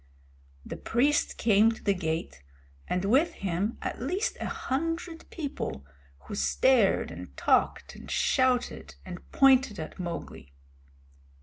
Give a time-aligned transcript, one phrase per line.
[0.65, 2.41] The priest came to the gate,
[2.87, 5.85] and with him at least a hundred people,
[6.21, 10.53] who stared and talked and shouted and pointed at Mowgli.